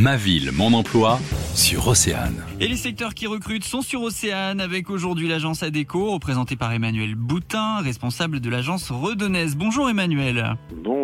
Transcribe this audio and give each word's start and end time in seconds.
Ma 0.00 0.16
ville, 0.16 0.50
mon 0.52 0.72
emploi 0.72 1.18
sur 1.54 1.86
Océane. 1.88 2.42
Et 2.58 2.68
les 2.68 2.78
secteurs 2.78 3.12
qui 3.12 3.26
recrutent 3.26 3.64
sont 3.64 3.82
sur 3.82 4.00
Océane 4.00 4.58
avec 4.58 4.88
aujourd'hui 4.88 5.28
l'agence 5.28 5.62
ADECO 5.62 6.12
représentée 6.12 6.56
par 6.56 6.72
Emmanuel 6.72 7.14
Boutin, 7.16 7.82
responsable 7.82 8.40
de 8.40 8.48
l'agence 8.48 8.90
Redonnaise. 8.90 9.56
Bonjour 9.58 9.90
Emmanuel. 9.90 10.56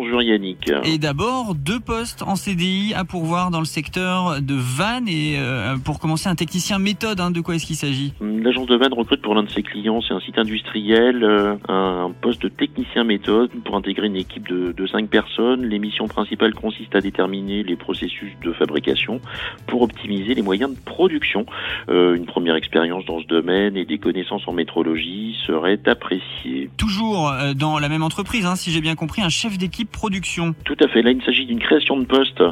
Bonjour 0.07 0.21
Yannick. 0.21 0.71
Et 0.85 0.99
d'abord, 0.99 1.53
deux 1.53 1.81
postes 1.81 2.23
en 2.23 2.37
CDI 2.37 2.93
à 2.95 3.03
pourvoir 3.03 3.51
dans 3.51 3.59
le 3.59 3.65
secteur 3.65 4.41
de 4.41 4.53
Vannes 4.55 5.09
et 5.09 5.35
euh, 5.37 5.75
pour 5.83 5.99
commencer 5.99 6.29
un 6.29 6.35
technicien 6.35 6.79
méthode. 6.79 7.19
Hein, 7.19 7.29
de 7.29 7.41
quoi 7.41 7.55
est-ce 7.55 7.65
qu'il 7.65 7.75
s'agit? 7.75 8.13
L'agence 8.21 8.67
de 8.67 8.77
Vannes 8.77 8.93
recrute 8.93 9.21
pour 9.21 9.35
l'un 9.35 9.43
de 9.43 9.49
ses 9.49 9.63
clients, 9.63 9.99
c'est 9.99 10.13
un 10.13 10.21
site 10.21 10.37
industriel, 10.37 11.25
euh, 11.25 11.57
un 11.67 12.13
poste 12.21 12.41
de 12.41 12.47
technicien 12.47 13.03
méthode 13.03 13.51
pour 13.65 13.75
intégrer 13.75 14.07
une 14.07 14.15
équipe 14.15 14.47
de, 14.47 14.71
de 14.71 14.87
cinq 14.87 15.09
personnes. 15.09 15.65
Les 15.65 15.77
missions 15.77 16.07
principales 16.07 16.53
consistent 16.53 16.95
à 16.95 17.01
déterminer 17.01 17.63
les 17.63 17.75
processus 17.75 18.31
de 18.41 18.53
fabrication 18.53 19.19
pour 19.65 19.81
optimiser 19.81 20.35
les 20.35 20.41
moyens 20.41 20.73
de 20.73 20.79
production. 20.79 21.45
Euh, 21.89 22.15
une 22.15 22.27
première 22.27 22.55
expérience 22.55 23.03
dans 23.03 23.19
ce 23.19 23.27
domaine 23.27 23.75
et 23.75 23.83
des 23.83 23.97
connaissances 23.97 24.47
en 24.47 24.53
métrologie 24.53 25.35
seraient 25.45 25.81
appréciées. 25.85 26.69
Toujours 26.77 27.29
dans 27.57 27.77
la 27.77 27.89
même 27.89 28.03
entreprise, 28.03 28.45
hein, 28.45 28.55
si 28.55 28.71
j'ai 28.71 28.79
bien 28.79 28.95
compris, 28.95 29.21
un 29.21 29.27
chef 29.27 29.57
d'équipe 29.57 29.96
production. 29.97 30.53
Tout 30.63 30.77
à 30.79 30.87
fait. 30.87 31.01
Là, 31.01 31.09
il 31.09 31.23
s'agit 31.23 31.45
d'une 31.45 31.59
création 31.59 31.97
de 31.97 32.05
poste 32.05 32.43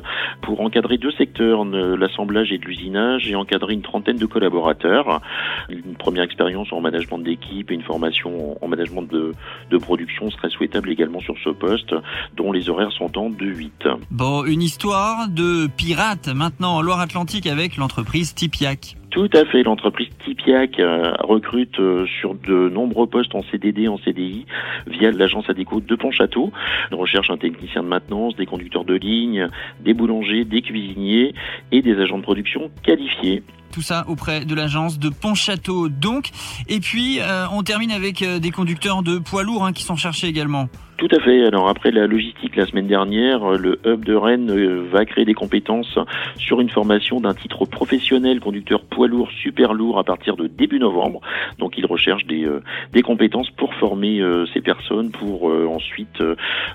pour 0.41 0.61
encadrer 0.61 0.97
deux 0.97 1.11
secteurs, 1.11 1.63
l'assemblage 1.63 2.51
et 2.51 2.57
de 2.57 2.65
l'usinage, 2.65 3.29
et 3.29 3.35
encadrer 3.35 3.73
une 3.73 3.83
trentaine 3.83 4.17
de 4.17 4.25
collaborateurs. 4.25 5.21
Une 5.69 5.95
première 5.95 6.23
expérience 6.23 6.73
en 6.73 6.81
management 6.81 7.19
d'équipe 7.19 7.69
et 7.69 7.75
une 7.75 7.83
formation 7.83 8.57
en 8.63 8.67
management 8.67 9.03
de, 9.03 9.31
de 9.69 9.77
production 9.77 10.31
serait 10.31 10.49
souhaitable 10.49 10.89
également 10.89 11.19
sur 11.19 11.35
ce 11.43 11.49
poste, 11.49 11.93
dont 12.35 12.51
les 12.51 12.67
horaires 12.69 12.91
sont 12.91 13.15
en 13.17 13.29
2-8. 13.29 13.69
Bon, 14.09 14.43
une 14.43 14.63
histoire 14.63 15.27
de 15.27 15.67
pirate 15.67 16.29
maintenant 16.33 16.77
en 16.77 16.81
Loire-Atlantique 16.81 17.45
avec 17.45 17.77
l'entreprise 17.77 18.33
Tipiac. 18.33 18.97
Tout 19.15 19.29
à 19.31 19.45
fait. 19.45 19.63
L'entreprise 19.63 20.09
Tipiac 20.25 20.77
euh, 20.77 21.13
recrute 21.19 21.79
euh, 21.79 22.05
sur 22.19 22.35
de 22.35 22.67
nombreux 22.67 23.07
postes 23.07 23.33
en 23.33 23.43
CDD, 23.43 23.87
en 23.87 23.97
CDI, 23.97 24.45
via 24.87 25.09
l'agence 25.09 25.49
Adéco 25.49 25.79
de 25.79 25.95
Pontchâteau. 25.95 26.51
Elle 26.91 26.97
recherche 26.97 27.29
un 27.29 27.37
technicien 27.37 27.81
de 27.81 27.87
maintenance, 27.87 28.35
des 28.35 28.45
conducteurs 28.45 28.83
de 28.83 28.95
ligne, 28.95 29.47
des 29.79 29.93
boulangers, 29.93 30.43
des 30.43 30.61
cuisiniers 30.61 31.33
et 31.71 31.81
des 31.81 31.97
agents 31.97 32.17
de 32.17 32.23
production 32.23 32.69
qualifiés. 32.83 33.41
Tout 33.71 33.81
ça 33.81 34.03
auprès 34.09 34.43
de 34.43 34.53
l'agence 34.53 34.99
de 34.99 35.07
Pontchâteau 35.07 35.87
donc. 35.87 36.31
Et 36.67 36.81
puis 36.81 37.19
euh, 37.21 37.45
on 37.53 37.63
termine 37.63 37.91
avec 37.91 38.21
des 38.21 38.51
conducteurs 38.51 39.01
de 39.01 39.17
poids 39.17 39.43
lourds 39.43 39.65
hein, 39.65 39.71
qui 39.71 39.83
sont 39.83 39.95
cherchés 39.95 40.27
également. 40.27 40.67
Tout 40.97 41.07
à 41.11 41.19
fait. 41.19 41.45
Alors 41.45 41.67
après 41.67 41.91
la 41.91 42.07
logistique 42.07 42.55
la 42.55 42.65
semaine 42.65 42.87
dernière, 42.87 43.43
euh, 43.43 43.57
le 43.57 43.79
hub 43.85 44.05
de 44.05 44.15
Rennes 44.15 44.85
va 44.91 45.05
créer 45.05 45.25
des 45.25 45.33
compétences 45.33 45.97
sur 46.37 46.61
une 46.61 46.69
formation 46.69 47.19
d'un 47.19 47.33
titre 47.33 47.65
professionnel 47.65 48.39
conducteur 48.39 48.83
poids 48.83 49.07
lourd 49.07 49.29
super 49.31 49.73
lourd 49.73 49.99
à 49.99 50.03
partir 50.03 50.35
de 50.35 50.47
début 50.47 50.79
novembre. 50.79 51.21
Donc 51.59 51.77
il 51.77 51.85
recherche 51.85 52.25
des, 52.25 52.47
des 52.93 53.01
compétences 53.01 53.49
pour 53.51 53.73
former 53.75 54.21
ces 54.53 54.61
personnes 54.61 55.11
pour 55.11 55.45
ensuite 55.45 56.21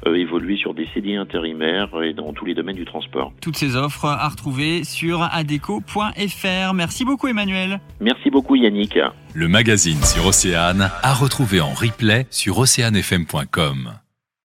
évoluer 0.07 0.57
sur 0.57 0.75
des 0.75 0.87
CD 0.95 1.17
intérimaires 1.17 1.89
et 2.03 2.13
dans 2.13 2.33
tous 2.33 2.45
les 2.45 2.55
domaines 2.55 2.77
du 2.77 2.85
transport. 2.85 3.33
Toutes 3.41 3.57
ces 3.57 3.77
offres 3.77 4.07
à 4.07 4.29
retrouver 4.29 4.85
sur 4.85 5.23
adeco.fr. 5.23 6.75
Merci 6.75 7.05
beaucoup 7.05 7.29
Emmanuel. 7.29 7.81
Merci 8.01 8.31
beaucoup 8.31 8.57
Yannick. 8.57 8.99
Le 9.33 9.47
magazine 9.47 10.03
sur 10.03 10.27
Océane 10.27 10.91
à 11.03 11.15
retrouver 11.15 11.61
en 11.61 11.73
replay 11.73 12.27
sur 12.31 12.59
oceanefm.com. 12.59 13.95